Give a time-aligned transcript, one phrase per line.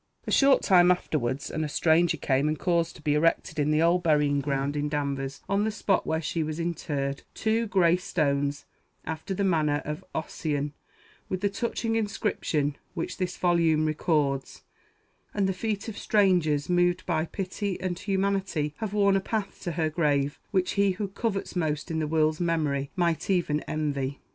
[0.25, 3.83] A short time afterwards, and a stranger came and caused to be erected in the
[3.83, 8.65] old burying ground in Danvers, on the spot where she was interred, two "gray stones,"
[9.05, 10.73] after the manner of Ossian,
[11.29, 14.63] with the touching inscription which this volume records;
[15.35, 19.73] and the feet of strangers, moved by pity and humanity, have worn a path to
[19.73, 24.19] her grave which he who covets most in the world's memory might even envy.